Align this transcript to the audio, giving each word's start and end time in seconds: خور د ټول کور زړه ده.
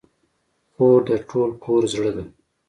خور 0.73 0.99
د 1.07 1.11
ټول 1.29 1.49
کور 1.63 1.83
زړه 1.93 2.11
ده. 2.15 2.23